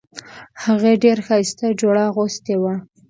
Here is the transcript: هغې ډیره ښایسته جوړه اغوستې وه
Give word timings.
هغې 0.63 0.93
ډیره 1.03 1.21
ښایسته 1.27 1.67
جوړه 1.81 2.01
اغوستې 2.11 2.55
وه 2.61 2.73